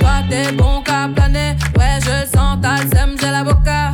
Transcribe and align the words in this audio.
Toi 0.00 0.22
t'es 0.30 0.52
bon 0.52 0.82
qu'à 0.82 1.08
planer, 1.14 1.56
ouais 1.76 1.98
je 2.00 2.26
sens, 2.26 2.58
le 2.62 2.96
seum, 2.96 3.16
j'ai 3.20 3.30
l'avocat. 3.30 3.92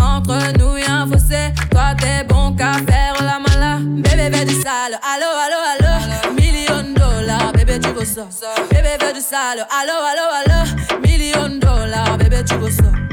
Entre 0.00 0.58
nous 0.58 0.76
y'a 0.78 1.02
un 1.02 1.06
fossé, 1.06 1.52
toi 1.70 1.94
t'es 1.98 2.24
bon 2.24 2.54
qu'à 2.56 2.72
faire 2.72 3.14
la 3.20 3.38
mala. 3.38 3.78
Bébé 3.82 4.44
du 4.44 4.54
sale, 4.54 4.98
allo 5.02 5.30
allo 5.44 5.60
allo. 5.74 6.34
Million 6.34 6.92
dollars, 6.94 7.52
bébé 7.52 7.78
tu 7.78 7.90
veux 7.90 8.04
ça. 8.04 8.26
Bébé 8.70 9.12
du 9.14 9.20
sale, 9.20 9.66
allo 9.70 9.96
allo 10.10 10.26
allo. 10.40 11.00
Million 11.02 11.58
dollars, 11.60 12.18
bébé 12.18 12.42
tu 12.44 12.54
veux 12.56 12.70
ça. 12.70 13.03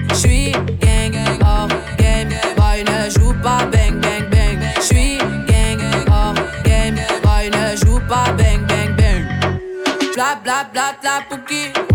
Joue 3.13 3.33
pas 3.43 3.65
bang 3.71 3.99
bang 3.99 4.29
bang. 4.29 4.59
J'suis 4.81 5.17
gang 5.47 5.81
oh 6.09 6.33
game, 6.63 6.99
boy 7.23 7.49
ne 7.49 7.75
joue 7.75 7.99
pas 8.07 8.31
bang 8.37 8.65
bang 8.67 8.95
bang. 8.95 9.25
Bla 10.15 10.35
bla 10.43 10.63
bla 10.71 10.93
bla 11.01 11.21
pouki. 11.29 11.90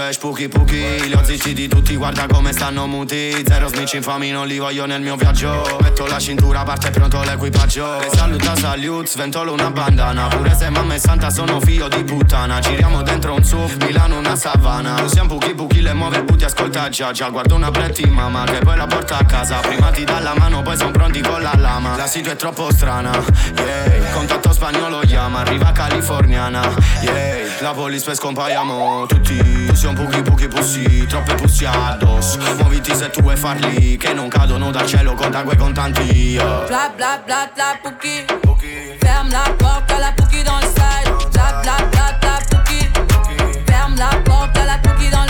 Wesh, 0.00 0.16
puki 0.16 0.48
puki 0.48 1.08
Li 1.08 1.12
ho 1.12 1.22
zittiti 1.22 1.68
tutti, 1.68 1.94
guarda 1.94 2.26
come 2.26 2.52
stanno 2.52 2.86
muti. 2.86 3.44
Zero 3.46 3.68
snitch 3.68 3.92
infami, 3.94 4.30
non 4.30 4.46
li 4.46 4.58
voglio 4.58 4.86
nel 4.86 5.02
mio 5.02 5.14
viaggio. 5.14 5.76
Metto 5.82 6.06
la 6.06 6.18
cintura, 6.18 6.62
parte 6.62 6.90
pronto 6.90 7.22
l'equipaggio. 7.22 7.98
Le 7.98 8.08
saluta 8.10 8.56
salute, 8.56 9.06
sventolo 9.06 9.52
una 9.52 9.70
bandana. 9.70 10.28
Pure 10.28 10.54
se 10.56 10.70
mamma 10.70 10.94
è 10.94 10.98
santa, 10.98 11.28
sono 11.28 11.60
figlio 11.60 11.88
di 11.88 12.02
puttana. 12.02 12.60
Giriamo 12.60 13.02
dentro 13.02 13.34
un 13.34 13.44
SUV, 13.44 13.82
Milano 13.84 14.16
una 14.16 14.36
savana. 14.36 15.02
Usiamo 15.02 15.36
puki 15.36 15.54
puki, 15.54 15.82
le 15.82 15.92
muove 15.92 16.24
booty, 16.24 16.44
ascolta 16.44 16.88
già 16.88 17.12
già. 17.12 17.28
Guardo 17.28 17.56
una 17.56 17.70
pretti 17.70 18.06
mamma 18.06 18.44
che 18.44 18.60
poi 18.60 18.76
la 18.78 18.86
porta 18.86 19.18
a 19.18 19.24
casa. 19.26 19.58
Prima 19.58 19.90
ti 19.90 20.04
dà 20.04 20.18
la 20.20 20.34
mano, 20.34 20.62
poi 20.62 20.78
son 20.78 20.92
pronti 20.92 21.20
con 21.20 21.42
la 21.42 21.54
lama. 21.56 21.96
La 21.96 22.06
situ 22.06 22.30
è 22.30 22.36
troppo 22.36 22.72
strana, 22.72 23.12
yeah. 23.56 24.12
Contatto 24.12 24.50
spagnolo 24.52 25.00
chiama, 25.00 25.40
arriva 25.40 25.72
californiana, 25.72 26.62
yeah 27.02 27.39
La 27.60 27.72
police 27.72 28.04
poi 28.04 28.14
scompaiamo 28.14 29.04
tutti 29.06 29.36
Siamo 29.74 30.04
pochi 30.04 30.22
pochi 30.22 30.48
pussi, 30.48 31.06
troppe 31.06 31.34
pussi 31.34 31.66
addosso 31.66 32.38
Muoviti 32.56 32.94
se 32.94 33.10
tu 33.10 33.20
vuoi 33.20 33.36
farli 33.36 33.98
Che 33.98 34.14
non 34.14 34.28
cadono 34.28 34.70
dal 34.70 34.86
cielo, 34.86 35.12
conta 35.14 35.42
quei 35.42 35.58
contanti 35.58 36.00
yeah. 36.00 36.64
Bla 36.66 36.90
bla 36.96 37.22
bla 37.24 37.50
bla 37.54 37.78
pouki. 37.82 38.24
Ferme 38.98 39.30
la 39.30 39.54
porte 39.56 39.92
à 39.92 39.98
la 39.98 40.12
pouki 40.12 40.42
dans 40.42 40.58
le 40.58 40.66
side. 40.66 41.30
Bla 41.32 41.60
bla 41.62 41.76
bla 41.90 42.18
bla 42.20 42.38
pouki. 42.48 42.88
Ferme 43.66 43.96
la 43.96 44.20
porte 44.24 44.56
à 44.56 44.64
la 44.64 44.78
pouki 44.78 45.10
dans 45.10 45.24
le 45.24 45.29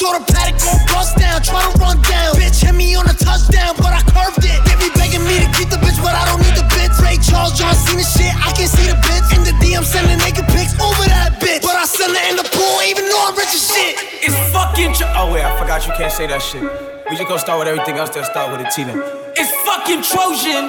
for 0.00 0.12
the 0.18 0.24
paddock 0.28 0.60
gon' 0.60 0.80
bust 0.92 1.16
down, 1.16 1.40
tryna 1.40 1.72
run 1.80 1.96
down. 2.04 2.36
Bitch 2.36 2.60
hit 2.60 2.74
me 2.74 2.94
on 2.96 3.08
a 3.08 3.16
touchdown, 3.16 3.72
but 3.80 3.92
I 3.96 4.02
curved 4.12 4.44
it. 4.44 4.58
They 4.68 4.76
be 4.76 4.90
begging 4.92 5.24
me 5.24 5.40
to 5.40 5.48
keep 5.56 5.72
the 5.72 5.80
bitch, 5.80 5.96
but 6.04 6.12
I 6.12 6.24
don't 6.28 6.40
need 6.44 6.56
the 6.56 6.66
bitch. 6.76 6.92
Ray 7.00 7.16
Charles, 7.16 7.56
John 7.56 7.72
Cena 7.74 8.04
shit, 8.04 8.32
I 8.36 8.52
can 8.52 8.68
see 8.68 8.84
the 8.88 8.98
bitch. 9.00 9.28
In 9.32 9.42
the 9.44 9.54
DM, 9.62 9.84
sending 9.84 10.18
naked 10.20 10.44
pics 10.52 10.76
over 10.80 11.04
that 11.08 11.40
bitch. 11.40 11.62
But 11.64 11.76
I 11.76 11.84
send 11.88 12.12
her 12.12 12.24
in 12.28 12.36
the 12.36 12.44
pool, 12.44 12.76
even 12.84 13.08
though 13.08 13.24
I'm 13.24 13.34
rich 13.36 13.56
as 13.56 13.64
shit. 13.64 13.96
It's 14.20 14.36
fucking. 14.52 14.92
Tro- 14.94 15.12
oh 15.16 15.32
wait, 15.32 15.44
I 15.44 15.52
forgot 15.56 15.86
you 15.86 15.92
can't 15.96 16.12
say 16.12 16.26
that 16.28 16.42
shit. 16.42 16.62
We 17.08 17.16
just 17.16 17.28
gonna 17.28 17.40
start 17.40 17.58
with 17.60 17.68
everything 17.68 17.96
else. 17.96 18.10
Then 18.10 18.24
start 18.24 18.52
with 18.52 18.66
a 18.66 18.68
Tina. 18.68 18.92
It's 19.36 19.52
fucking 19.64 20.02
Trojan. 20.04 20.68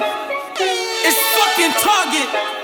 It's 1.04 1.20
fucking 1.36 1.72
Target. 1.84 2.57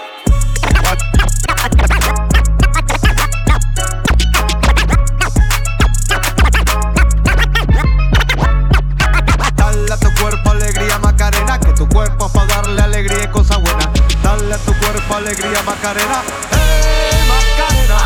Macarena, 15.85 16.25
hey 16.49 17.29
Macarena. 17.29 17.99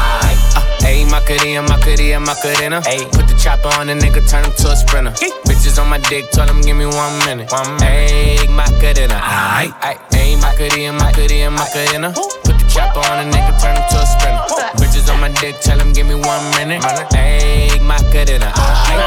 Ayy, 0.83 1.07
Macarena, 1.07 1.63
Macarena, 1.63 2.19
Macarena. 2.19 2.81
Ayy, 2.83 3.07
put 3.13 3.29
the 3.29 3.39
chopper 3.39 3.69
on 3.79 3.87
the 3.87 3.95
nigga, 3.95 4.19
turn 4.29 4.43
him 4.43 4.51
to 4.51 4.73
a 4.73 4.75
sprinter. 4.75 5.13
Bitches 5.47 5.81
on 5.81 5.89
my 5.89 5.99
dick, 6.11 6.29
tell 6.33 6.49
him 6.49 6.61
give 6.61 6.77
me 6.77 6.87
one 6.87 7.17
minute. 7.23 7.53
One 7.53 7.79
minute. 7.79 8.11
Ayy, 8.11 8.51
Macarena. 8.51 9.15
Aight, 9.23 9.71
aight. 9.79 10.01
Ayy, 10.11 10.35
Macarena, 10.43 10.93
Macarena, 10.99 11.51
Macarena. 11.53 12.13
Put 12.43 12.59
the 12.59 12.67
chopper 12.67 12.99
on 12.99 13.31
the 13.31 13.37
nigga, 13.37 13.55
turn 13.63 13.77
him 13.77 13.85
to 13.95 14.03
a 14.03 14.07
sprinter. 14.11 14.88
Bitches 14.99 15.13
on 15.13 15.21
my 15.21 15.29
dick, 15.29 15.61
tell 15.61 15.79
him 15.79 15.93
give 15.93 16.07
me 16.07 16.15
one 16.15 16.51
minute. 16.57 16.83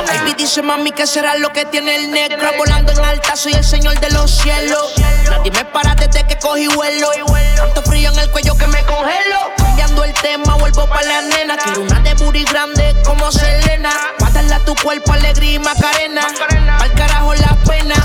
Baby 0.07 0.33
dice 0.37 0.61
mami 0.61 0.91
que 0.91 1.05
será 1.05 1.35
lo 1.35 1.51
que 1.51 1.65
tiene 1.65 1.95
el 1.95 2.11
negro. 2.11 2.49
Volando 2.57 2.93
en 2.93 2.99
alta 3.03 3.35
soy 3.35 3.53
el 3.53 3.63
señor 3.63 3.99
de 3.99 4.09
los 4.11 4.31
cielos. 4.31 4.93
Nadie 5.29 5.51
me 5.51 5.65
para 5.65 5.93
desde 5.95 6.25
que 6.25 6.37
cogí 6.39 6.67
vuelo. 6.67 7.09
Tanto 7.57 7.81
frío 7.83 8.09
en 8.09 8.19
el 8.19 8.29
cuello 8.29 8.55
que 8.55 8.67
me 8.67 8.81
congelo. 8.83 9.51
Cambiando 9.57 10.03
el 10.05 10.13
tema 10.13 10.55
vuelvo 10.55 10.87
pa' 10.87 11.01
la 11.01 11.21
nena. 11.23 11.57
Quiero 11.57 11.81
una 11.81 11.99
de 11.99 12.13
booty 12.13 12.45
grande 12.45 12.95
como 13.03 13.29
Selena. 13.31 13.91
Matarla 14.19 14.57
a 14.57 14.59
tu 14.59 14.75
cuerpo 14.75 15.11
alegría 15.11 15.53
y 15.53 15.59
macarena. 15.59 16.25
Al 16.79 16.93
carajo 16.93 17.33
la 17.33 17.57
pena. 17.67 17.95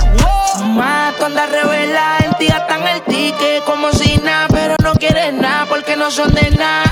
Mato 0.64 1.26
anda 1.26 1.46
revela 1.46 2.16
en 2.24 2.32
ti 2.38 2.46
gastan 2.46 2.86
el 2.88 3.02
ticket 3.02 3.62
como 3.64 3.92
si 3.92 4.16
nada 4.16 4.48
Pero 4.48 4.74
no 4.82 4.94
quieres 4.94 5.34
nada 5.34 5.66
porque 5.66 5.96
no 5.96 6.10
son 6.10 6.32
de 6.32 6.50
nada 6.52 6.85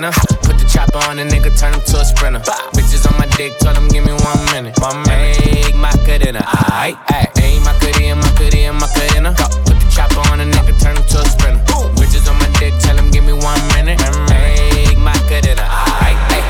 dinner. 0.00 0.12
Put 0.42 0.56
the 0.56 0.66
chopper 0.66 0.98
on 1.08 1.18
a 1.18 1.24
nigga, 1.24 1.52
turn 1.58 1.74
him 1.74 1.80
to 1.80 2.00
a 2.00 2.04
sprinter. 2.04 2.40
Bah. 2.40 2.56
Bitches 2.72 3.04
on 3.04 3.16
my 3.18 3.26
dick, 3.36 3.52
tell 3.58 3.74
him 3.74 3.88
give 3.88 4.04
me 4.04 4.12
one 4.12 4.40
minute. 4.52 4.78
One 4.80 5.04
egg, 5.10 5.74
my 5.76 5.90
cadena. 6.08 6.40
Aight, 6.40 6.96
aight. 7.12 7.28
Ain't 7.42 7.64
my 7.64 7.72
cadena, 7.80 8.16
my 8.16 8.28
cadena, 8.38 8.72
my 8.72 8.86
cadena. 8.96 9.36
Put 9.66 9.76
the 9.76 9.88
chopper 9.92 10.24
on 10.32 10.40
a 10.40 10.44
nigga, 10.44 10.72
turn 10.80 10.96
him 10.96 11.04
to 11.04 11.18
a 11.20 11.24
sprinter. 11.28 11.62
Boom. 11.68 11.94
Bitches 11.96 12.28
on 12.30 12.38
my 12.38 12.48
dick, 12.58 12.72
tell 12.80 12.96
him 12.96 13.10
give 13.10 13.24
me 13.24 13.32
one 13.32 13.60
minute. 13.76 14.00
My 14.00 14.40
egg, 14.88 14.96
my 14.98 15.12
cadena. 15.28 15.64
Aight, 16.00 16.18
aight. 16.32 16.48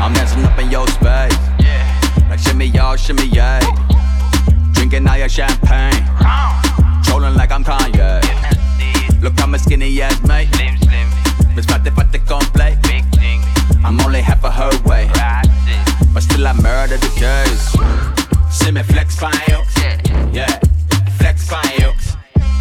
I'm 0.00 0.12
dancing 0.12 0.44
up 0.44 0.58
in 0.58 0.70
your 0.70 0.86
space. 0.88 1.34
Yeah. 1.58 2.28
Like 2.30 2.38
shimmy 2.38 2.66
y'all, 2.66 2.96
shimmy 2.96 3.26
yeah. 3.26 3.60
Drinking 4.72 5.06
all 5.08 5.18
your 5.18 5.28
champagne. 5.28 6.04
Trolling 7.04 7.34
like 7.34 7.50
I'm 7.50 7.64
Kanye. 7.64 8.22
Look, 9.20 9.38
I'm 9.42 9.54
a 9.54 9.58
skinny 9.58 10.00
ass 10.00 10.22
mate. 10.22 10.48
Slim, 10.54 10.78
slim. 10.78 11.19
Met 11.54 11.64
fatte 11.70 11.90
fatte 11.94 12.20
compleet. 12.26 12.80
Big 12.82 13.04
thing. 13.18 13.42
I'm 13.84 14.00
only 14.00 14.20
half 14.20 14.44
a 14.44 14.50
her 14.50 14.70
way. 14.84 15.10
But 16.12 16.22
still 16.22 16.46
I 16.46 16.52
murder 16.52 16.96
the 16.96 17.10
girls. 17.18 17.62
See 18.50 18.70
me 18.72 18.82
flex 18.82 19.16
fire. 19.16 19.62
Yeah. 20.32 20.58
Flex 21.18 21.48
fire. 21.48 21.92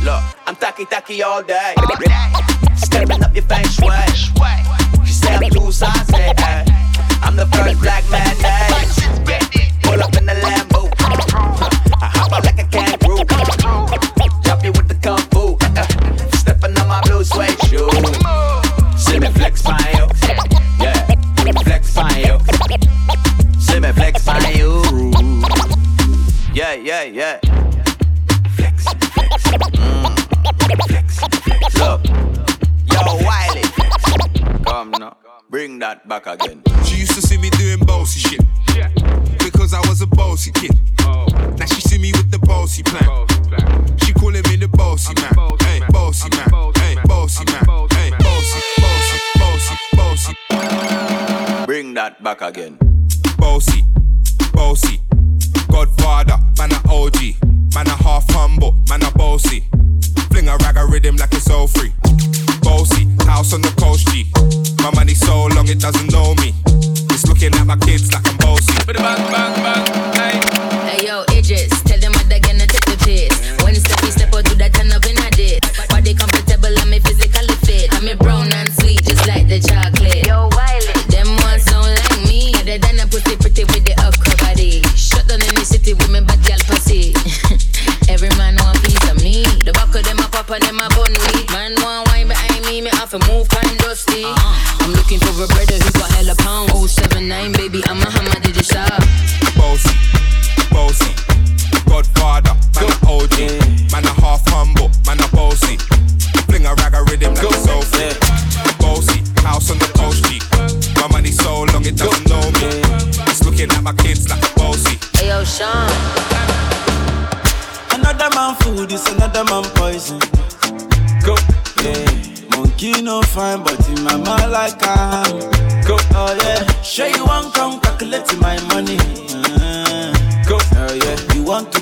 Look, 0.03 0.23
I'm 0.45 0.55
tacky 0.55 0.85
tacky 0.85 1.23
all 1.23 1.43
day. 1.43 1.73
Stepping 2.75 3.23
up 3.23 3.33
your 3.35 3.43
feng 3.45 3.67
shui. 3.67 3.89
You 5.05 5.13
say 5.13 5.35
I'm 5.35 5.49
too 5.49 5.71
saucy. 5.71 6.23
I'm 7.21 7.35
the 7.35 7.45
first 7.47 7.81
black 7.81 8.03
man. 8.09 8.35
Pull 9.83 10.01
up 10.01 10.15
in 10.15 10.25
the 10.25 10.33
lamb. 10.35 10.68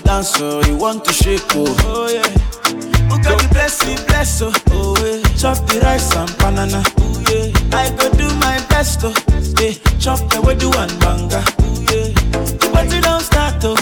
dancer, 0.07 0.39
oh, 0.43 0.63
you 0.65 0.77
want 0.77 1.03
to 1.05 1.11
shake, 1.11 1.43
oh. 1.51 1.67
Oh, 1.83 2.07
yeah. 2.07 2.23
Who 3.11 3.21
got 3.21 3.39
bless 3.51 3.83
blessing, 3.83 4.05
bless, 4.07 4.41
oh, 4.41 4.53
oh, 4.71 4.95
yeah. 5.03 5.21
Chop 5.35 5.57
the 5.67 5.79
rice 5.83 6.15
and 6.15 6.31
banana, 6.37 6.81
oh, 6.97 7.23
yeah. 7.29 7.77
I 7.77 7.89
go 7.95 8.09
do 8.15 8.27
my 8.39 8.57
best, 8.69 9.01
oh, 9.03 9.13
yeah. 9.59 9.73
Chop 9.99 10.19
the 10.31 10.41
way 10.41 10.55
do 10.55 10.71
and 10.71 10.91
banga, 11.01 11.43
oh, 11.59 11.85
yeah. 11.91 12.07
The 12.55 12.69
party 12.71 13.01
don't 13.01 13.21
start, 13.21 13.63
oh. 13.65 13.75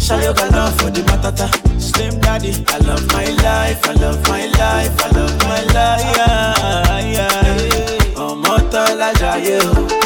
Shayoga 0.00 0.50
love 0.52 0.74
for 0.80 0.90
the 0.90 1.02
matata. 1.02 1.48
Slim 1.80 2.18
daddy, 2.20 2.64
I 2.68 2.78
love 2.78 3.06
my 3.12 3.26
life, 3.44 3.86
I 3.86 3.92
love 4.00 4.22
my 4.28 4.46
life, 4.46 5.00
I 5.04 5.10
love 5.10 5.38
my 5.44 5.62
life, 5.76 6.16
yeah, 6.16 6.98
yeah. 7.12 7.42
yeah. 7.76 8.14
Oh, 8.16 8.34
mortal, 8.34 9.02
I 9.02 9.12
die, 9.12 9.36
yeah. 9.44 10.01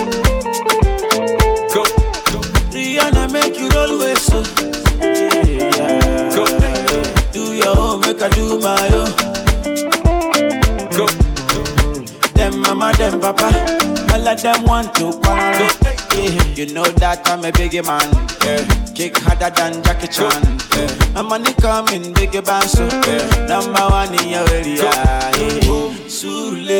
papa. 13.32 13.50
All 14.12 14.28
of 14.28 14.40
them 14.40 14.62
want 14.64 14.94
to 14.96 15.10
quarrel. 15.22 15.70
Yeah. 16.14 16.54
You 16.54 16.72
know 16.72 16.84
that 17.02 17.28
I'm 17.28 17.44
a 17.44 17.50
biggie 17.50 17.84
man. 17.84 18.06
Yeah. 18.44 18.62
Kick 18.94 19.18
harder 19.18 19.50
than 19.50 19.82
Jackie 19.82 20.06
Chan. 20.08 20.42
Yeah. 20.76 21.12
My 21.14 21.22
money 21.22 21.52
coming, 21.54 22.14
biggie 22.14 22.44
bang 22.44 22.68
so. 22.68 22.86
Yeah. 22.86 23.46
Number 23.46 23.84
one 23.90 24.14
in 24.14 24.28
your 24.28 24.48
area. 24.50 24.78
Yeah. 24.78 25.66
Sule, 26.06 26.70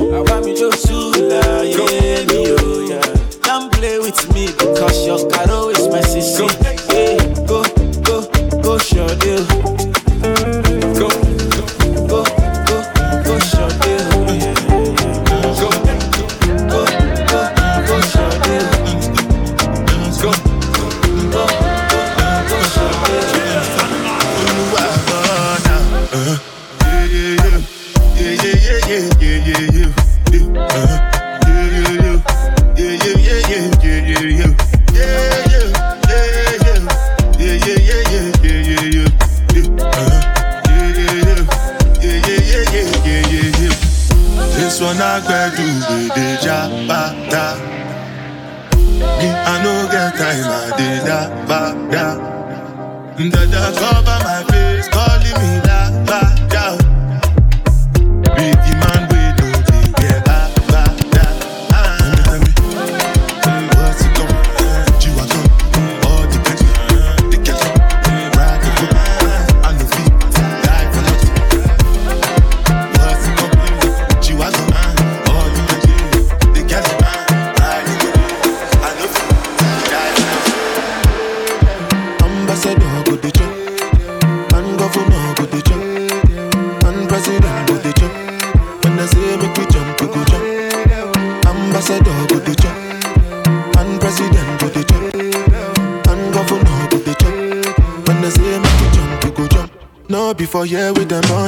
I 0.00 0.20
want 0.20 0.46
me 0.46 0.56
to 0.56 0.72
Sula, 0.72 1.62
me, 1.62 2.56
oh, 2.56 2.88
yeah. 2.88 3.40
Don't 3.42 3.70
play 3.72 3.98
with 3.98 4.20
me 4.34 4.46
because 4.46 5.06
your 5.06 5.28
caro 5.30 5.68
is 5.68 5.86
my 5.88 6.00
sister. 6.00 6.59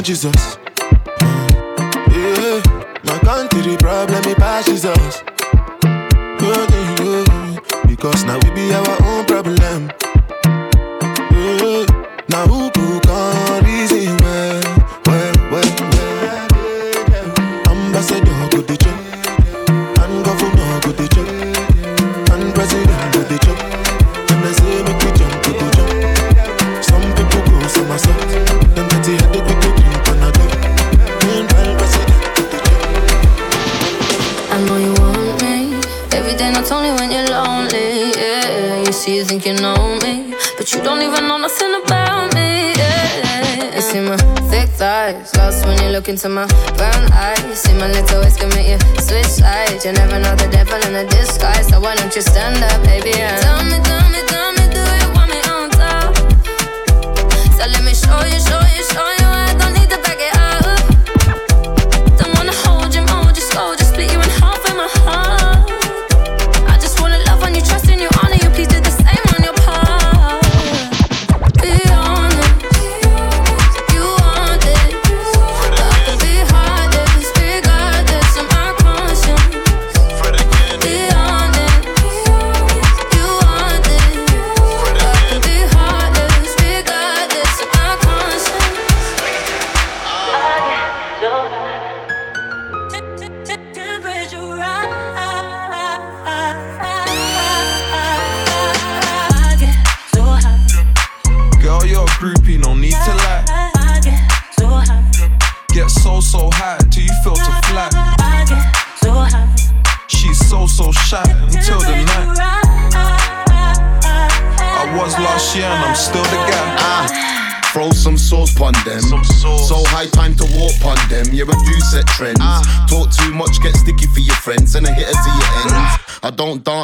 Jesus. 0.02 0.61
Into 46.12 46.28
my 46.28 46.46
brown 46.76 47.10
eyes. 47.12 47.62
See 47.62 47.72
my 47.72 47.88
little 47.88 48.20
ways 48.20 48.36
can 48.36 48.50
make 48.50 48.68
you 48.68 48.78
switch 49.00 49.24
sides. 49.24 49.84
You 49.86 49.92
never 49.92 50.18
know 50.20 50.36
the 50.36 50.48
devil 50.52 50.76
in 50.86 50.94
a 50.94 51.08
disguise. 51.08 51.68
So 51.68 51.80
why 51.80 51.96
don't 51.96 52.14
you 52.14 52.20
stand 52.20 52.62
up, 52.62 52.84
baby? 52.84 53.14
And 53.14 53.42
tell 53.42 53.64
me, 53.64 53.91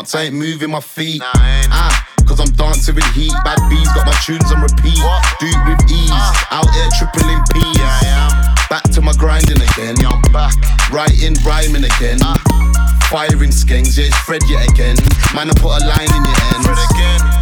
dance, 0.08 0.14
I 0.14 0.26
ain't 0.26 0.34
moving 0.34 0.70
my 0.70 0.80
feet. 0.80 1.20
Ah, 1.24 2.08
cause 2.26 2.40
I'm 2.40 2.50
dancing 2.52 2.94
with 2.94 3.04
heat. 3.12 3.32
Bad 3.44 3.58
bees 3.68 3.88
got 3.92 4.06
my 4.06 4.16
tunes 4.24 4.50
on 4.52 4.62
repeat. 4.62 5.00
Do 5.40 5.46
it 5.46 5.62
with 5.68 5.90
ease. 5.90 6.10
Out 6.50 6.68
here 6.72 6.88
tripling 6.96 7.40
P's. 7.52 7.78
Back 8.68 8.84
to 8.92 9.00
my 9.00 9.12
grinding 9.14 9.60
again. 9.60 9.96
Yeah, 10.00 10.10
I'm 10.10 10.22
back. 10.32 10.54
Writing, 10.90 11.34
rhyming 11.44 11.84
again. 11.84 12.18
Firing 13.10 13.50
skanks, 13.50 13.96
yeah, 13.96 14.06
it's 14.06 14.16
Fred 14.24 14.42
yet 14.48 14.68
again. 14.70 14.96
Man, 15.34 15.48
I 15.48 15.54
put 15.56 15.80
a 15.80 15.86
line 15.86 16.12
in 16.12 16.24
your 16.24 16.38
ends. 16.52 16.68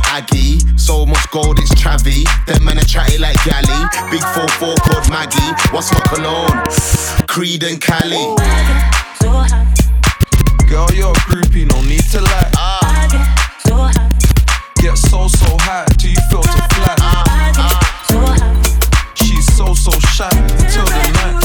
Aggie, 0.07 0.61
so 0.79 1.05
much 1.05 1.31
gold, 1.31 1.59
it's 1.59 1.75
Travi. 1.75 2.25
Them 2.47 2.65
men 2.65 2.79
are 2.79 2.85
chatty 2.85 3.19
like 3.19 3.37
Galley. 3.45 3.83
Big 4.11 4.23
4-4 4.23 4.77
called 4.79 5.11
Maggie. 5.11 5.53
What's 5.73 5.93
my 5.93 6.01
cologne? 6.07 7.27
Creed 7.27 7.65
and 7.65 7.81
Cali. 7.81 8.23
So 9.21 9.31
high. 9.31 9.67
Girl, 10.69 10.89
you're 10.93 11.11
a 11.11 11.15
groupie, 11.31 11.65
no 11.71 11.81
need 11.83 12.03
to 12.11 12.21
lie. 12.21 12.51
I 12.57 13.07
get 13.11 13.25
so 13.67 13.77
high. 13.77 14.11
Get 14.83 14.99
so, 14.99 15.29
so 15.29 15.57
high 15.61 15.87
till 15.97 16.11
you 16.11 16.17
feel 16.29 16.43
to 16.43 16.61
fly. 16.75 16.95
I 16.99 17.53
get 17.55 17.71
so 18.11 18.19
high. 18.19 19.15
She's 19.15 19.47
so, 19.57 19.75
so 19.75 19.93
shy 20.11 20.29
until 20.35 20.85
the 20.85 21.03
night. 21.15 21.45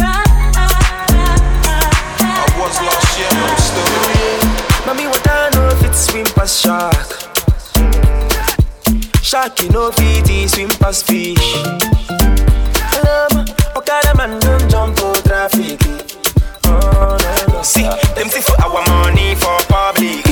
I 2.20 2.46
was 2.58 2.76
last 2.82 3.20
year, 3.20 3.30
but 3.30 3.46
I'm 3.46 3.58
still 3.62 3.86
guy. 3.94 4.86
Mommy, 4.88 5.06
what 5.08 5.28
I 5.30 5.50
know 5.54 5.70
if 5.70 5.84
it's 5.84 6.00
swim 6.08 6.26
past 6.26 6.60
shark. 6.60 7.08
Shark, 9.22 9.62
you 9.62 9.70
know 9.70 9.92
fit 9.92 10.50
swim 10.50 10.70
past 10.70 11.06
fish. 11.06 11.56
Um, 13.06 13.46
Okada 13.78 14.18
man 14.18 14.40
don't 14.40 14.70
jump 14.70 15.00
out 15.00 15.24
traffic. 15.24 16.11
See, 17.64 17.84
them 17.84 18.28
see 18.28 18.42
for 18.42 18.60
our 18.64 18.84
money 18.88 19.36
for 19.36 19.56
public. 19.70 20.31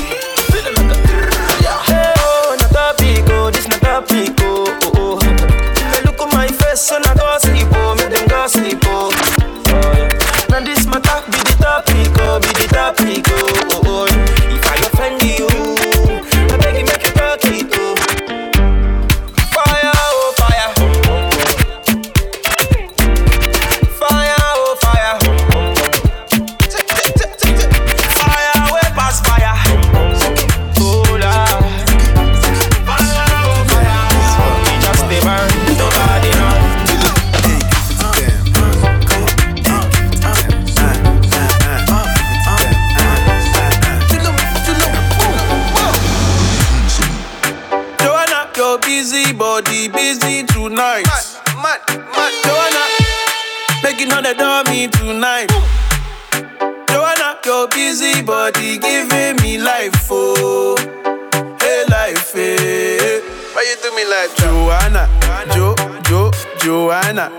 Joanna, 65.08 65.54
Jo, 65.56 65.76
Jo, 66.10 66.32
Joanna? 66.60 67.32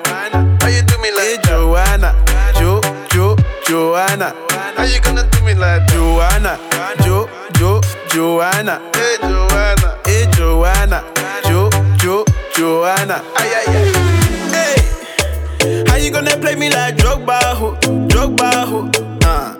Why 0.60 0.70
you 0.70 0.82
do 0.82 0.96
me 0.98 1.10
like 1.12 1.26
hey, 1.26 1.38
Joanna, 1.44 2.14
Jo, 2.58 2.80
Jo, 3.10 3.36
Joanna? 3.66 4.34
How 4.76 4.84
you 4.84 5.00
gonna 5.00 5.28
do 5.30 5.44
me 5.44 5.54
like 5.54 5.86
Joanna, 5.88 6.58
Jo, 7.04 7.28
Jo, 7.58 7.80
Joanna? 8.08 8.80
Hey 8.94 9.16
Joanna, 9.20 9.98
hey 10.06 10.26
Joanna, 10.32 11.04
Jo, 11.44 11.68
Jo, 11.98 12.24
Joanna? 12.56 13.22
Ay 13.36 13.52
ay 13.52 13.66
ay. 13.68 13.92
Hey, 14.54 15.84
how 15.88 15.96
you 15.96 16.10
gonna 16.10 16.36
play 16.38 16.54
me 16.54 16.70
like 16.70 16.96
Drogba, 16.96 17.38
ho, 17.54 17.76
Drogba, 18.08 18.64
ho? 18.66 18.90
Uh. 19.24 19.54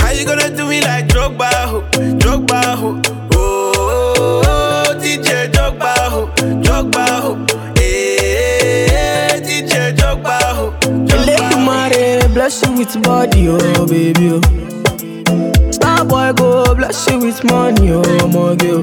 How 0.00 0.10
you 0.12 0.24
gonna 0.24 0.48
do 0.54 0.68
me 0.68 0.80
like 0.80 1.08
Drogba, 1.08 1.50
ho, 1.66 1.82
Drogba, 2.18 2.76
ho? 2.76 3.00
Oh, 3.34 3.72
oh, 3.76 4.42
oh, 4.46 4.65
DJ 5.06 5.48
Drogba, 5.52 5.94
ho, 6.10 6.26
Drogba, 6.62 7.06
ho. 7.22 7.36
Hey, 7.76 9.40
DJ 9.46 9.94
Drogba, 9.94 10.36
ho, 10.56 10.72
Elédùmarè 11.14 12.26
bless 12.34 12.62
you 12.66 12.72
with 12.72 13.00
body, 13.04 13.48
oh 13.48 13.86
baby. 13.86 14.32
Oh. 14.34 15.70
Star 15.70 16.04
boy 16.04 16.32
go 16.32 16.74
bless 16.74 17.06
you 17.08 17.20
with 17.20 17.40
money, 17.44 17.92
oh 17.92 18.02
my 18.34 18.56
girl. 18.56 18.82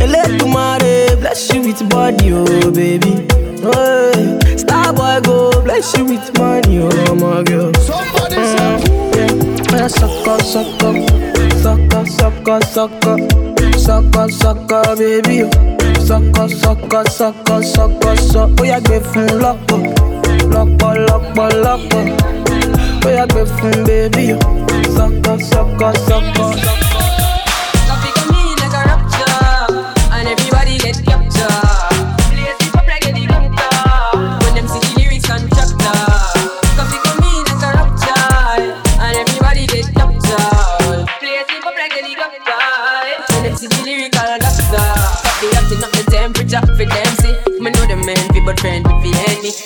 Elédùmarè 0.00 1.16
bless 1.20 1.52
you 1.52 1.60
with 1.62 1.82
body, 1.90 2.32
oh 2.32 2.70
baby. 2.70 3.12
Oh, 3.62 4.10
hey. 4.14 4.56
Star 4.56 4.92
boy 4.94 5.20
go 5.22 5.50
bless 5.64 5.94
you 5.98 6.06
with 6.06 6.26
money, 6.38 6.78
oh 6.80 7.14
my 7.14 7.42
girl. 7.42 7.72
Somebody 7.74 8.36
Mm, 8.36 9.16
yeah. 9.16 9.78
Yeah, 9.78 9.88
sucker, 9.88 10.38
sucker, 10.42 10.92
sucker, 11.64 12.04
sucker, 12.06 12.60
sucker, 12.60 13.16
sucker, 13.78 14.28
sucker, 14.28 14.82
baby. 14.96 15.48
Sucker, 16.04 16.48
sucker, 16.48 17.04
sucker, 17.08 17.62
sucker, 17.62 18.16
sucker. 18.16 18.54
Oh, 18.60 18.64
yeah, 18.64 18.80
gbé 18.84 18.96
fún 19.10 19.26
lọ́pọ̀, 19.42 19.80
lọ́pọ̀, 20.52 20.92
lọ́pọ̀, 21.08 21.48
lọ́pọ̀. 21.64 22.04
Oh, 23.06 23.10
yeah, 23.16 23.26
gbé 23.32 23.42
fún 23.54 23.76
baby. 23.86 24.26
Sucker, 24.96 25.38
sucker, 25.50 25.92
sucker. 26.06 26.93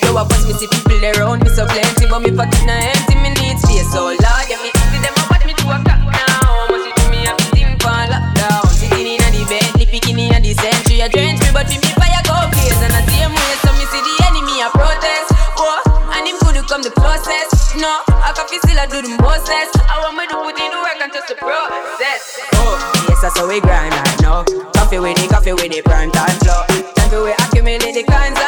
Now 0.03 0.21
I 0.21 0.23
watch 0.29 0.45
me 0.45 0.53
see 0.53 0.69
people 0.69 1.01
around 1.01 1.41
me 1.43 1.51
so 1.51 1.65
plenty, 1.65 2.05
but 2.09 2.21
me 2.21 2.31
pocket 2.35 2.65
not 2.69 2.83
empty, 2.83 3.15
me 3.25 3.31
need 3.41 3.57
space. 3.57 3.89
So 3.93 4.13
Lord, 4.13 4.21
yeah, 4.21 4.61
me 4.61 4.69
empty 4.69 4.99
them 5.01 5.17
up, 5.17 5.33
but 5.33 5.43
me 5.49 5.55
do 5.57 5.65
a 5.71 5.79
cop 5.81 6.01
now. 6.05 6.69
Must 6.69 6.85
you 6.85 6.93
do 6.93 7.05
me 7.09 7.25
a 7.25 7.33
thing 7.55 7.73
for 7.81 7.97
lockdown? 8.13 8.65
Sitting 8.69 9.17
in 9.17 9.23
a 9.25 9.29
the 9.33 9.43
bed, 9.49 9.69
picking 9.89 10.19
in 10.21 10.35
a 10.35 10.39
the 10.41 10.53
century, 10.53 11.01
a 11.01 11.09
drench 11.09 11.41
me, 11.41 11.49
but 11.57 11.69
me 11.73 11.81
me 11.81 11.91
fire 11.97 12.23
go 12.29 12.37
blaze, 12.53 12.81
and 12.85 12.93
I 12.93 13.01
see 13.09 13.25
way, 13.25 13.55
so 13.65 13.71
me 13.77 13.85
see 13.89 14.03
the 14.05 14.15
enemy, 14.29 14.61
a 14.61 14.69
protest. 14.69 15.33
Oh, 15.57 15.81
and 16.13 16.27
him 16.29 16.37
could 16.45 16.61
come 16.69 16.83
the 16.85 16.93
closest. 16.93 17.77
No, 17.81 18.03
I 18.09 18.35
can 18.37 18.45
feel 18.51 18.61
still 18.61 18.77
I 18.77 18.87
do 18.91 19.01
the 19.01 19.15
mostest. 19.23 19.79
I 19.89 20.03
want 20.05 20.21
me 20.21 20.27
to 20.29 20.37
put 20.43 20.59
in 20.59 20.69
the 20.69 20.79
work 20.85 20.99
and 21.01 21.13
just 21.13 21.29
the 21.33 21.37
process. 21.39 22.43
Oh, 22.61 22.77
yes, 23.09 23.23
that's 23.23 23.39
how 23.39 23.49
we 23.49 23.61
grind 23.61 23.95
right 23.95 24.21
now. 24.21 24.45
Coffee 24.75 24.99
with 24.99 25.17
the 25.17 25.29
coffee 25.33 25.53
with 25.53 25.71
the 25.71 25.81
prime 25.83 26.11
time 26.11 26.37
flow. 26.43 26.67
Time 26.97 27.09
to 27.11 27.25
we 27.25 27.33
accumulate 27.33 27.95
the 27.95 28.05
kinds 28.05 28.37
of 28.41 28.48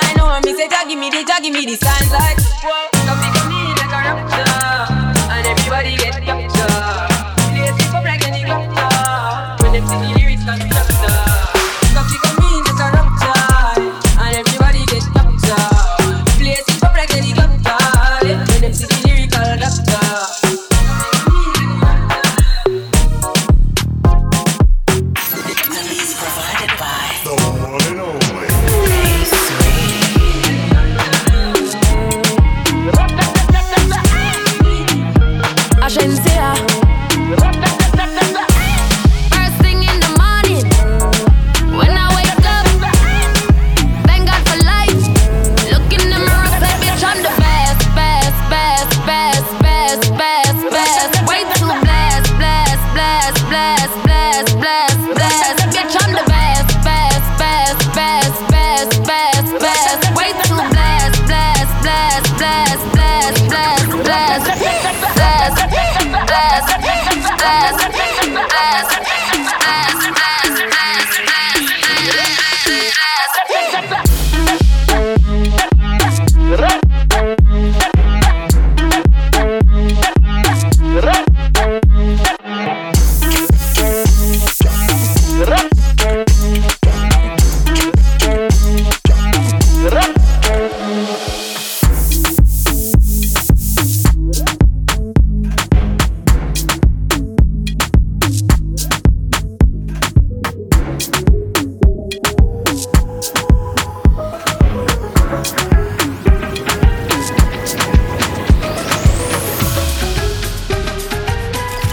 she 0.51 0.57
say, 0.57 0.67
Jah 0.67 0.85
give 0.85 0.99
me 0.99 1.09
the, 1.11 1.23
Jah 1.23 1.39
give 1.41 1.53
me 1.55 1.65
the 1.65 1.77
signs 1.77 2.11
like. 2.11 2.37
Whoa, 2.65 2.89
come 3.07 3.21
me 3.49 3.71
like 3.79 3.87
a 3.87 4.03
rapture, 4.03 5.31
and 5.31 5.47
everybody 5.47 5.97
get 5.97 6.29
up. 6.29 6.50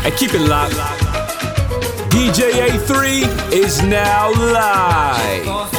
and 0.07 0.15
keep 0.15 0.33
it 0.33 0.39
locked. 0.39 0.73
DJ 2.09 2.51
A3 2.69 3.51
is 3.51 3.81
now 3.83 4.31
live. 4.31 5.76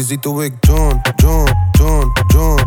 Yeezy 0.00 0.18
doe 0.20 0.44
ik 0.44 0.52
John, 0.60 1.00
John, 1.16 1.48
John, 1.72 2.12
John 2.26 2.59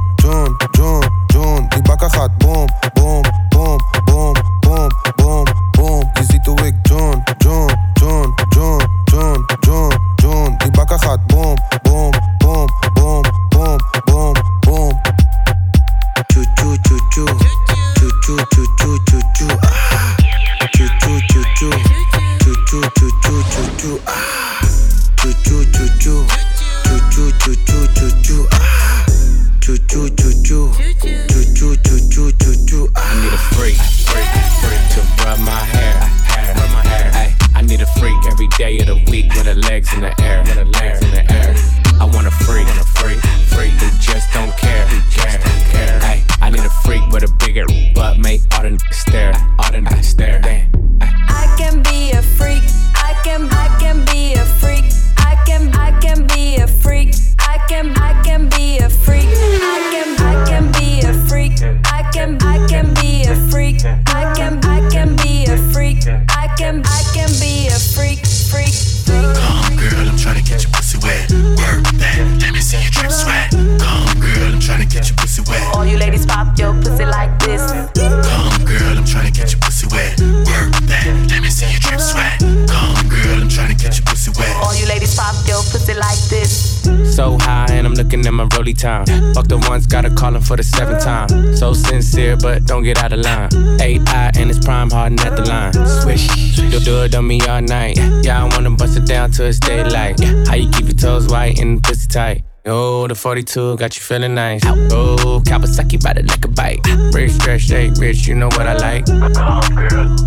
time. 88.84 89.06
Fuck 89.34 89.48
the 89.48 89.58
ones, 89.70 89.88
gotta 89.88 90.10
call 90.10 90.36
him 90.36 90.42
for 90.42 90.58
the 90.58 90.64
seventh 90.64 91.04
time. 91.04 91.30
So 91.56 91.74
sincere, 91.74 92.36
but 92.36 92.66
don't 92.66 92.84
get 92.84 92.98
out 93.02 93.14
of 93.14 93.20
line. 93.20 93.50
AI 93.80 94.32
and 94.38 94.50
it's 94.50 94.60
prime 94.60 94.90
harden 94.90 95.20
at 95.22 95.36
the 95.38 95.46
line. 95.46 95.74
Swish, 96.02 96.28
do, 96.56 96.80
do 96.80 97.04
it 97.04 97.16
on 97.16 97.26
me 97.26 97.40
all 97.48 97.62
night. 97.62 97.98
Yeah, 98.26 98.44
I 98.44 98.46
wanna 98.50 98.72
bust 98.72 98.98
it 98.98 99.06
down 99.06 99.32
till 99.32 99.46
it's 99.46 99.60
daylight. 99.60 100.20
How 100.48 100.56
you 100.56 100.70
keep 100.70 100.86
your 100.86 101.00
toes 101.06 101.28
white 101.28 101.60
and 101.60 101.82
pussy 101.82 102.08
tight? 102.08 102.44
Oh, 102.66 103.08
the 103.08 103.16
42 103.16 103.78
got 103.78 103.96
you 103.96 104.02
feeling 104.02 104.36
nice. 104.36 104.62
Oh, 104.66 105.42
Kawasaki 105.46 106.02
by 106.04 106.14
the 106.14 106.24
like 106.24 106.46
a 106.46 106.48
bite. 106.50 106.80
Rich, 107.14 107.32
stretch, 107.32 107.62
shake, 107.62 107.94
rich, 107.98 108.28
you 108.28 108.36
know 108.36 108.48
what 108.48 108.68
I 108.68 108.76
like. 108.76 109.06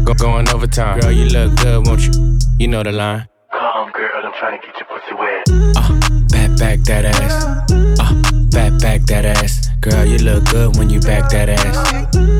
Go 0.04 0.14
going 0.14 0.48
overtime. 0.48 1.00
Girl, 1.00 1.12
you 1.12 1.26
look 1.26 1.56
good, 1.56 1.86
won't 1.86 2.02
you? 2.06 2.38
You 2.58 2.68
know 2.68 2.82
the 2.82 2.92
line. 2.92 3.26
Come, 3.52 3.90
girl, 3.92 4.22
I'm 4.24 4.32
trying 4.34 4.60
to 4.60 4.66
get 4.66 4.76
your 4.76 4.88
pussy 4.88 5.14
wet. 5.14 5.44
Uh, 5.76 6.26
back, 6.28 6.58
back 6.58 6.78
that 6.88 7.04
ass. 7.06 7.70
Uh, 8.00 8.15
back, 8.86 9.02
that 9.06 9.24
ass. 9.24 9.68
Girl, 9.80 10.04
you 10.04 10.18
look 10.18 10.44
good 10.50 10.76
when 10.76 10.88
you 10.88 11.00
back 11.00 11.28
that 11.30 11.48
ass. 11.48 11.90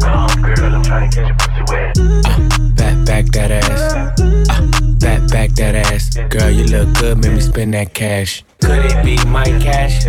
Come, 0.00 0.42
girl, 0.42 0.74
I'm 0.76 0.82
trying 0.84 1.10
to 1.10 1.16
get 1.16 1.26
your 1.26 1.36
pussy 1.36 1.62
wet. 1.68 1.98
Uh, 1.98 2.38
back, 2.76 3.04
back 3.04 3.24
that 3.34 3.50
ass. 3.50 3.92
Uh, 3.92 4.62
back, 5.00 5.28
back 5.28 5.50
that 5.56 5.74
ass. 5.74 6.16
Girl, 6.28 6.50
you 6.50 6.64
look 6.64 6.94
good, 7.00 7.18
make 7.18 7.32
me 7.32 7.40
spend 7.40 7.74
that 7.74 7.94
cash. 7.94 8.44
Could 8.60 8.84
it 8.84 9.04
be 9.04 9.16
my 9.26 9.44
cash? 9.58 10.06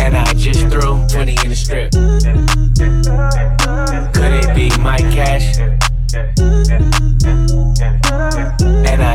And 0.00 0.16
I 0.16 0.32
just 0.34 0.60
threw 0.68 1.04
20 1.08 1.32
in 1.42 1.48
the 1.50 1.56
strip. 1.56 1.90
Could 4.14 4.34
it 4.40 4.54
be 4.54 4.70
my 4.80 4.98
cash? 4.98 5.58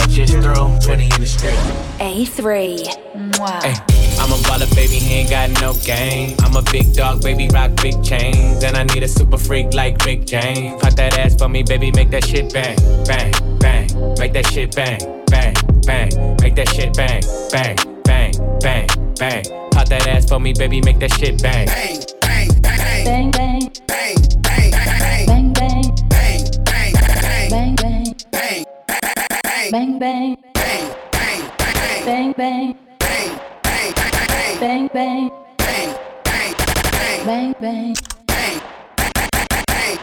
And 0.06 0.14
I 0.14 0.16
just 0.16 0.34
threw 0.34 0.80
20 0.80 1.04
in 1.04 1.10
the 1.20 1.26
strip. 1.26 1.54
A3. 2.00 3.40
Wow. 3.40 3.60
Ay, 3.64 3.74
I'm 4.20 4.32
a 4.32 4.36
baller, 4.46 4.74
baby, 4.76 4.96
he 4.96 5.16
ain't 5.16 5.30
got 5.30 5.50
no 5.62 5.74
game. 5.86 6.36
I'm 6.40 6.56
a 6.56 6.62
big 6.72 6.94
dog, 6.94 7.22
baby, 7.22 7.50
rock 7.54 7.72
big 7.82 8.04
chains. 8.04 8.64
And 8.64 8.78
I 8.78 8.84
need 8.84 9.04
a 9.04 9.08
super 9.08 9.38
freak 9.38 9.74
like 9.74 10.04
Rick 10.06 10.26
James. 10.26 10.82
Pop 10.82 10.94
that 10.96 11.18
ass 11.18 11.36
for 11.36 11.50
me, 11.50 11.64
baby, 11.64 11.92
make 11.92 12.12
that 12.12 12.26
shit 12.26 12.54
bang, 12.54 12.78
bang, 13.06 13.34
bang. 13.60 13.88
Make 14.20 14.34
that 14.34 14.46
shit 14.48 14.76
bang, 14.76 15.00
bang, 15.28 15.54
bang. 15.86 16.38
Make 16.42 16.56
that 16.56 16.70
shit 16.70 16.96
bang, 16.96 17.22
bang, 17.52 17.76
bang, 18.04 18.34
bang, 18.62 18.88
bang. 19.16 19.44
Pop 19.72 19.88
that 19.90 20.08
ass 20.08 20.30
for 20.30 20.40
me, 20.40 20.54
baby, 20.54 20.82
make 20.82 21.00
that 21.00 21.12
shit 21.14 21.42
bang. 21.42 21.66
Bang, 21.68 21.68
bang. 21.68 22.06
Bang, 22.06 22.15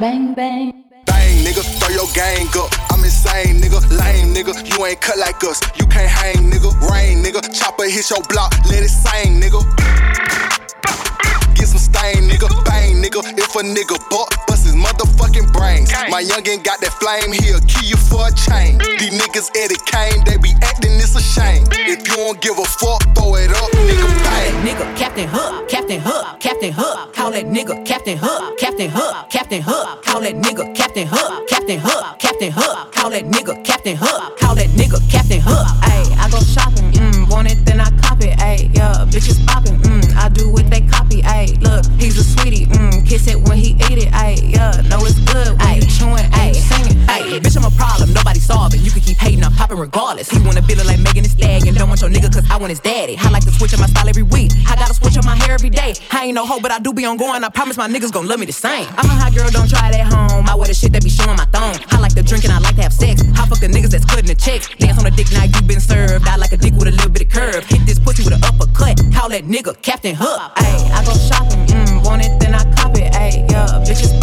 Bang, 0.02 0.34
bang. 0.34 0.84
Bang, 1.06 1.44
nigga, 1.44 1.62
throw 1.78 1.94
your 1.94 2.08
gang 2.12 2.48
up. 2.56 2.74
I'm 2.90 3.04
insane, 3.04 3.60
nigga. 3.60 3.78
Lame, 3.96 4.34
nigga. 4.34 4.52
You 4.68 4.84
ain't 4.84 5.00
cut 5.00 5.16
like 5.16 5.44
us. 5.44 5.60
You 5.78 5.86
can't 5.86 6.10
hang, 6.10 6.50
nigga. 6.50 6.74
Rain, 6.90 7.22
nigga. 7.22 7.40
Chopper 7.56 7.84
hit 7.84 8.10
your 8.10 8.20
block. 8.22 8.52
Let 8.68 8.82
it 8.82 8.88
sing, 8.88 9.40
nigga. 9.40 9.62
Get 11.62 11.68
some 11.68 11.78
stain, 11.78 12.26
nigga. 12.26 12.50
Bang, 12.64 12.98
nigga. 12.98 13.22
If 13.38 13.54
a 13.54 13.62
nigga 13.62 13.94
buck, 14.10 14.34
bust 14.48 14.66
his 14.66 14.74
motherfucking 14.74 15.52
brains. 15.52 15.92
My 16.10 16.18
youngin' 16.20 16.64
got 16.64 16.80
that 16.80 16.90
flame, 16.98 17.30
he'll 17.30 17.62
kill 17.70 17.86
you 17.86 17.94
for 17.94 18.26
a 18.26 18.34
chain. 18.34 18.82
These 18.98 19.14
niggas 19.14 19.46
Eddie 19.54 19.78
Kane, 19.86 20.26
they 20.26 20.42
be 20.42 20.50
acting, 20.58 20.98
it's 20.98 21.14
a 21.14 21.22
shame. 21.22 21.62
If 21.86 22.02
you 22.02 22.16
don't 22.18 22.40
give 22.40 22.58
a 22.58 22.64
fuck, 22.66 23.06
throw 23.14 23.38
it 23.38 23.54
up, 23.54 23.70
nigga. 23.78 24.10
Bang. 24.26 24.66
Nigga, 24.66 24.98
Captain 24.98 25.28
Hook, 25.30 25.68
Captain 25.68 26.00
Hook, 26.00 26.40
Captain 26.40 26.72
Hook. 26.72 27.14
Call 27.14 27.30
that 27.30 27.46
nigga 27.46 27.86
Captain 27.86 28.18
Hook, 28.18 28.58
Captain 28.58 28.90
Hook, 28.90 29.30
Captain 29.30 29.62
Hook. 29.62 30.02
Call 30.02 30.20
that 30.20 30.34
nigga 30.34 30.74
Captain 30.74 31.06
Hook, 31.06 31.46
Captain 31.48 31.78
Hook, 31.78 32.18
Captain 32.18 32.50
Hook. 32.50 32.92
Call 32.92 33.10
that 33.10 33.24
nigga 33.26 33.64
Captain 33.64 33.96
Hook, 33.96 34.36
call 34.36 34.56
that 34.56 34.70
nigga 34.70 34.98
Captain 35.08 35.40
Hook. 35.40 35.66
Ayy, 35.86 36.10
I 36.18 36.28
go 36.28 36.40
shopping, 36.42 36.90
mm, 36.90 37.30
want 37.30 37.52
it, 37.52 37.64
then 37.64 37.80
I 37.80 37.90
cop 38.02 38.20
it, 38.20 38.36
ayy, 38.38 38.74
yeah. 38.74 39.06
Bitches 39.06 39.38
popping, 39.46 39.78
mm, 39.78 40.16
I 40.16 40.28
do 40.28 40.51
your 52.62 52.70
nigga 52.70 52.70
cause 52.70 52.70
I 52.70 52.70
want 52.70 52.70
his 52.70 52.80
daddy. 52.80 53.16
I 53.18 53.30
like 53.30 53.44
to 53.44 53.52
switch 53.52 53.74
up 53.74 53.80
my 53.80 53.86
style 53.86 54.08
every 54.08 54.22
week. 54.22 54.52
I 54.66 54.76
gotta 54.76 54.94
switch 54.94 55.16
up 55.16 55.24
my 55.24 55.36
hair 55.36 55.54
every 55.54 55.70
day. 55.70 55.94
I 56.10 56.26
ain't 56.26 56.34
no 56.34 56.46
hoe, 56.46 56.60
but 56.60 56.70
I 56.70 56.78
do 56.78 56.92
be 56.92 57.04
on 57.04 57.16
going. 57.16 57.44
I 57.44 57.48
promise 57.48 57.76
my 57.76 57.88
niggas 57.88 58.12
gon' 58.12 58.26
love 58.26 58.38
me 58.38 58.46
the 58.46 58.52
same. 58.52 58.86
I'm 58.96 59.06
a 59.06 59.14
hot 59.14 59.34
girl, 59.34 59.50
don't 59.50 59.68
try 59.68 59.88
it 59.90 59.96
at 59.96 60.12
home. 60.12 60.48
I 60.48 60.54
wear 60.54 60.66
the 60.66 60.74
shit 60.74 60.92
that 60.92 61.02
be 61.02 61.10
showing 61.10 61.36
my 61.36 61.46
thong. 61.46 61.76
I 61.90 61.98
like 61.98 62.14
to 62.14 62.22
drink 62.22 62.44
and 62.44 62.52
I 62.52 62.58
like 62.58 62.76
to 62.76 62.82
have 62.82 62.92
sex. 62.92 63.22
I 63.22 63.46
fuck 63.46 63.60
the 63.60 63.68
niggas 63.68 63.90
that's 63.90 64.04
cutting 64.04 64.26
the 64.26 64.34
checks. 64.34 64.68
Dance 64.76 64.98
on 64.98 65.04
the 65.04 65.10
dick, 65.10 65.30
now 65.32 65.44
you 65.44 65.60
been 65.62 65.80
served. 65.80 66.26
I 66.26 66.36
like 66.36 66.52
a 66.52 66.56
dick 66.56 66.74
with 66.74 66.88
a 66.88 66.92
little 66.92 67.10
bit 67.10 67.22
of 67.22 67.30
curve. 67.30 67.64
Hit 67.64 67.86
this 67.86 67.98
pussy 67.98 68.22
with 68.24 68.34
an 68.34 68.44
uppercut. 68.44 69.00
Call 69.12 69.28
that 69.30 69.44
nigga 69.44 69.80
Captain 69.82 70.14
Hook. 70.14 70.40
Ayy, 70.56 70.90
I 70.90 71.04
go 71.04 71.12
shopping, 71.14 71.66
mm, 71.66 72.04
want 72.04 72.24
it, 72.24 72.38
then 72.40 72.54
I 72.54 72.64
cop 72.74 72.96
it. 72.96 73.12
Ayy, 73.12 73.50
yeah, 73.50 73.66
bitches 73.84 74.21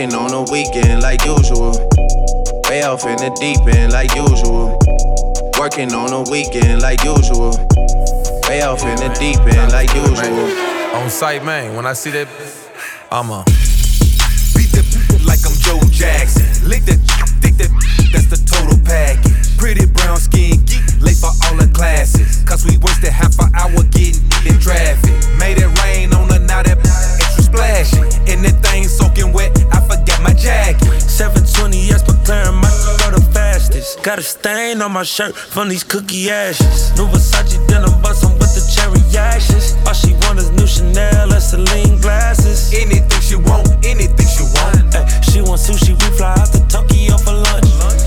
Working 0.00 0.16
on 0.16 0.32
the 0.32 0.48
weekend 0.48 1.02
like 1.02 1.20
usual. 1.28 1.76
Way 2.72 2.88
off 2.88 3.04
in 3.04 3.20
the 3.20 3.28
deep 3.36 3.60
end 3.68 3.92
like 3.92 4.08
usual. 4.16 4.72
Working 5.60 5.92
on 5.92 6.08
the 6.08 6.24
weekend 6.32 6.80
like 6.80 7.04
usual. 7.04 7.52
Way 8.48 8.64
off 8.64 8.80
in 8.80 8.96
the 8.96 9.12
deep 9.20 9.36
end 9.44 9.76
like 9.76 9.92
usual. 9.92 10.48
On 10.96 11.10
site, 11.10 11.44
man. 11.44 11.76
When 11.76 11.84
I 11.84 11.92
see 11.92 12.08
that, 12.16 12.32
I'ma 13.12 13.44
Beat 14.56 14.72
the 14.72 14.80
people 14.88 15.20
like 15.28 15.44
I'm 15.44 15.52
Joe 15.60 15.76
Jackson. 15.92 16.48
Lick 16.64 16.88
that, 16.88 16.96
dick 17.44 17.60
that, 17.60 17.68
that's 18.08 18.32
the 18.32 18.40
total 18.48 18.80
package. 18.80 19.36
Pretty 19.60 19.84
brown 19.84 20.16
skin, 20.16 20.64
geek, 20.64 20.80
late 21.04 21.20
for 21.20 21.28
all 21.44 21.60
the 21.60 21.68
classes. 21.76 22.40
Cause 22.48 22.64
we 22.64 22.80
wasted 22.80 23.12
half 23.12 23.36
an 23.36 23.52
hour 23.52 23.84
getting 23.92 24.24
in 24.48 24.56
traffic. 24.64 25.12
Made 25.36 25.60
it 25.60 25.68
rain 25.84 26.16
on 26.16 26.32
her, 26.32 26.40
now 26.40 26.64
that 26.64 26.80
splashy. 27.50 28.00
And 28.30 28.86
soaking 28.86 29.32
wet, 29.32 29.50
I 29.72 29.80
forgot 29.80 30.22
my 30.22 30.32
jacket. 30.32 31.00
720 31.00 31.76
yes, 31.76 32.02
McLaren, 32.04 32.54
my 32.54 32.70
go 32.98 33.18
the 33.18 33.22
fastest. 33.32 34.02
Got 34.02 34.18
a 34.18 34.22
stain 34.22 34.80
on 34.82 34.92
my 34.92 35.02
shirt 35.02 35.34
from 35.34 35.68
these 35.68 35.84
cookie 35.84 36.30
ashes. 36.30 36.96
New 36.96 37.06
Versace 37.08 37.58
denim 37.66 38.00
bustin' 38.02 38.32
with 38.38 38.54
the 38.54 38.62
cherry 38.72 39.00
ashes. 39.16 39.76
All 39.86 39.94
she 39.94 40.14
want 40.22 40.38
is 40.38 40.50
new 40.52 40.66
Chanel 40.66 41.32
and 41.32 41.42
Celine 41.42 42.00
glasses. 42.00 42.72
Anything 42.72 43.20
she 43.20 43.36
want, 43.36 43.68
anything 43.84 44.28
she 44.28 44.44
want. 44.56 44.94
Ay, 44.94 45.04
she 45.30 45.40
want 45.42 45.60
sushi, 45.60 45.92
we 45.92 46.16
fly 46.16 46.34
out 46.38 46.52
to 46.52 46.60
Tokyo 46.68 47.18
for 47.18 47.34
lunch. 47.34 47.99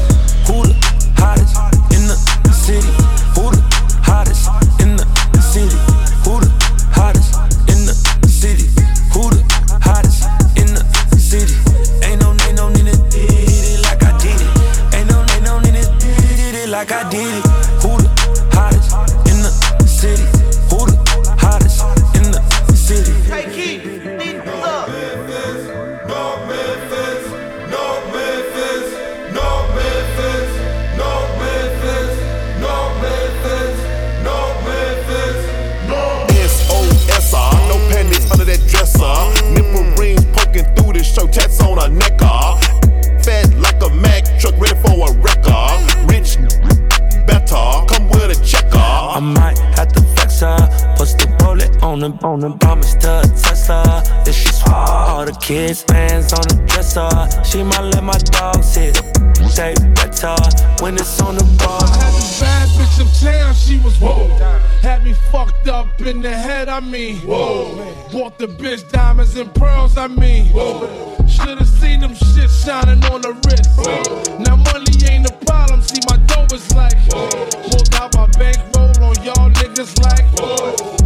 Say 59.54 59.76
better 59.94 60.36
when 60.82 60.96
it's 60.96 61.22
on 61.22 61.36
the 61.36 61.44
bar. 61.60 61.80
Had 61.80 62.14
the 62.14 62.38
bad 62.42 62.70
bitch 62.70 63.00
of 63.00 63.22
town, 63.22 63.54
she 63.54 63.78
was 63.82 63.96
whoa. 64.00 64.28
Had 64.82 65.04
me 65.04 65.14
fucked 65.14 65.68
up 65.68 66.02
in 66.02 66.24
the 66.24 66.34
head, 66.36 66.70
I 66.70 66.80
mean. 66.80 67.18
Whoa. 67.18 67.76
Bought 68.12 68.40
the 68.40 68.48
bitch 68.48 68.90
diamonds 68.92 69.38
and 69.38 69.54
pearls, 69.54 69.96
I 69.96 70.08
mean. 70.08 70.48
Whoa. 70.48 71.16
Should've 71.28 71.70
seen 71.70 72.00
them 72.00 72.16
shit 72.16 72.50
shining 72.50 73.06
on 73.06 73.22
the 73.22 73.34
wrist. 73.46 74.40
Now 74.40 74.56
money 74.56 74.92
ain't 75.08 75.30
a 75.30 75.34
problem, 75.46 75.84
see 75.84 76.02
my 76.10 76.18
dough 76.26 76.48
is 76.52 76.74
like. 76.74 76.98
Whoa. 77.14 77.30
Pulled 77.70 77.94
out 77.94 78.16
my 78.16 78.26
bankroll 78.40 79.04
on 79.04 79.24
y'all 79.24 79.52
niggas 79.52 80.02
like. 80.02 80.26
Lost 80.42 81.03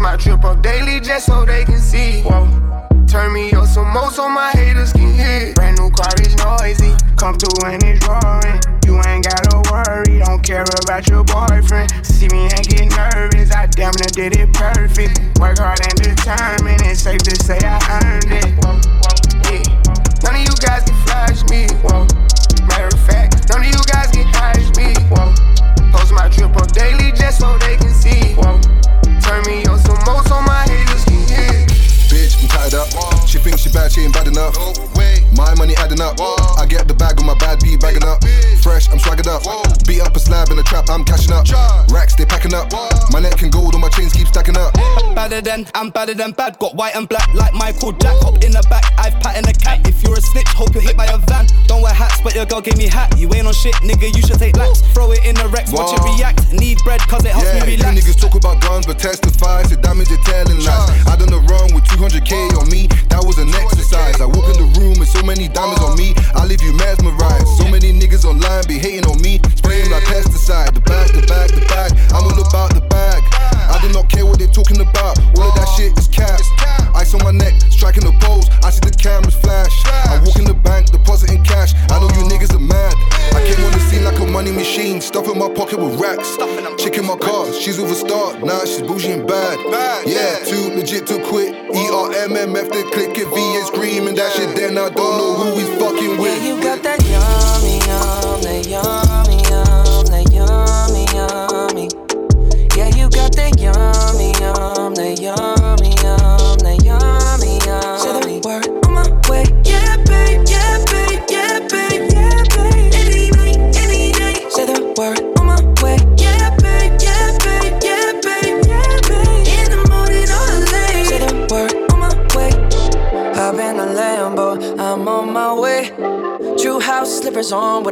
my 0.00 0.16
trip 0.16 0.44
up 0.44 0.62
daily 0.62 0.98
just 0.98 1.26
so 1.26 1.44
they 1.44 1.64
can 1.64 1.78
see, 1.78 2.22
whoa. 2.22 2.48
Turn 3.06 3.32
me 3.32 3.52
up 3.52 3.66
some 3.66 3.92
more 3.92 4.10
so 4.10 4.28
my 4.28 4.50
haters 4.52 4.92
can 4.92 5.12
hear. 5.12 5.52
Brand 5.54 5.78
new 5.78 5.90
car 5.90 6.12
is 6.22 6.34
noisy, 6.36 6.94
come 7.16 7.36
through 7.36 7.68
and 7.68 7.82
it's 7.84 8.06
roaring. 8.06 8.60
You 8.86 8.96
ain't 9.06 9.24
gotta 9.24 9.60
worry, 9.70 10.20
don't 10.20 10.42
care 10.42 10.64
about 10.82 11.08
your 11.08 11.24
boyfriend. 11.24 11.90
See 12.06 12.28
me 12.28 12.48
and 12.48 12.66
get 12.68 12.88
nervous, 12.96 13.52
I 13.52 13.66
damn 13.66 13.92
near 13.98 14.30
did 14.30 14.36
it 14.36 14.52
perfect. 14.54 15.38
Work 15.38 15.58
hard 15.58 15.80
and 15.84 15.96
determined, 16.00 16.82
it's 16.82 17.02
safe 17.02 17.22
to 17.24 17.36
say 17.44 17.58
I 17.62 17.78
earned 18.02 18.32
it. 18.32 18.64
Whoa, 18.64 18.78
whoa, 18.78 19.52
yeah. 19.52 19.62
None 20.24 20.36
of 20.36 20.42
you 20.42 20.54
guys 20.64 20.84
can 20.84 20.99
Badder 45.40 45.64
than, 45.64 45.72
I'm 45.74 45.88
better 45.88 46.12
than 46.12 46.32
bad. 46.32 46.58
Got 46.58 46.76
white 46.76 46.94
and 46.94 47.08
black 47.08 47.32
like 47.32 47.54
Michael 47.54 47.92
Jack. 47.96 48.12
Hop 48.20 48.44
in 48.44 48.52
the 48.52 48.60
back, 48.68 48.84
I've 49.00 49.16
patted 49.24 49.48
a 49.48 49.56
cat. 49.56 49.80
If 49.88 50.02
you're 50.04 50.12
a 50.12 50.20
snitch, 50.20 50.48
hope 50.52 50.74
you're 50.74 50.84
hit 50.84 51.00
by 51.00 51.06
a 51.08 51.16
van. 51.16 51.48
Don't 51.64 51.80
wear 51.80 51.94
hats, 51.96 52.20
but 52.20 52.34
your 52.34 52.44
girl 52.44 52.60
gave 52.60 52.76
me 52.76 52.88
hat. 52.88 53.16
You 53.16 53.32
ain't 53.32 53.48
on 53.48 53.56
shit, 53.56 53.72
nigga, 53.80 54.12
you 54.12 54.20
should 54.20 54.36
take 54.36 54.56
laps. 54.56 54.84
Throw 54.92 55.12
it 55.12 55.24
in 55.24 55.34
the 55.40 55.48
Rex, 55.48 55.72
watch 55.72 55.96
it 55.96 56.04
react. 56.04 56.52
Need 56.52 56.76
bread, 56.84 57.00
cause 57.08 57.24
it 57.24 57.32
helps 57.32 57.48
Yeah, 57.56 57.64
me 57.64 57.72
you 57.72 57.88
niggas 57.88 58.20
talk 58.20 58.36
about 58.36 58.60
guns, 58.60 58.84
but 58.84 58.98
testify 58.98 59.64
to 59.72 59.76
damage 59.80 60.10
you're 60.12 60.20
telling 60.28 60.60
lies. 60.60 60.92
I 61.08 61.16
done 61.16 61.32
the 61.32 61.40
wrong 61.48 61.72
with 61.72 61.88
200k 61.88 62.60
on 62.60 62.68
me, 62.68 62.88
that 63.08 63.24
was 63.24 63.40
an 63.40 63.48
exercise. 63.56 64.20
I 64.20 64.28
walk 64.28 64.44
in 64.52 64.60
the 64.60 64.68
room 64.76 65.00
with 65.00 65.08
so 65.08 65.24
many 65.24 65.48
diamonds 65.48 65.80
on 65.80 65.96
me, 65.96 66.12
I 66.36 66.44
leave 66.44 66.60
you 66.60 66.76
mesmerized. 66.76 67.48
So 67.56 67.64
many 67.64 67.96
niggas 67.96 68.28
online 68.28 68.68
be 68.68 68.76
hating 68.76 69.08
on 69.08 69.16
me, 69.24 69.40
spraying 69.56 69.88
like 69.88 70.04
pesticide. 70.04 70.76
The 70.76 70.84
bag, 70.84 71.16
the 71.16 71.24
bag, 71.24 71.48
the 71.48 71.64
bag, 71.64 71.96
I'm 72.12 72.28
all 72.28 72.36
about 72.36 72.76
the 72.76 72.84
bag. 72.92 73.49
I 73.70 73.80
do 73.80 73.92
not 73.92 74.10
care 74.10 74.26
what 74.26 74.38
they're 74.38 74.48
talking 74.48 74.80
about, 74.80 75.18
all 75.38 75.48
of 75.48 75.54
that 75.54 75.68
shit 75.78 75.96
is 75.98 76.08
cap. 76.08 76.40
Ice 76.94 77.14
on 77.14 77.22
my 77.22 77.30
neck, 77.30 77.54
striking 77.70 78.04
the 78.04 78.12
pose, 78.20 78.50
I 78.66 78.70
see 78.70 78.80
the 78.80 78.90
cameras 78.90 79.34
flash. 79.36 79.72
I 79.86 80.20
walk 80.26 80.36
in 80.36 80.44
the 80.44 80.54
bank, 80.54 80.90
depositing 80.90 81.42
cash. 81.44 81.72
I 81.88 82.00
know 82.00 82.10
you 82.18 82.28
niggas 82.28 82.54
are 82.54 82.60
mad. 82.60 82.94
I 83.32 83.40
came 83.46 83.64
on 83.64 83.72
the 83.72 83.80
scene 83.88 84.04
like 84.04 84.18
a 84.18 84.26
money 84.26 84.50
machine, 84.52 85.00
stuff 85.00 85.28
in 85.30 85.38
my 85.38 85.48
pocket 85.48 85.78
with 85.78 85.98
racks. 86.00 86.36
Chick 86.82 86.98
in 86.98 87.06
my 87.06 87.16
car, 87.16 87.46
she's 87.52 87.78
with 87.78 87.90
a 87.90 87.94
star, 87.94 88.38
nah, 88.40 88.59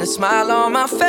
smile 0.09 0.51
on 0.51 0.73
my 0.73 0.87
face. 0.87 1.08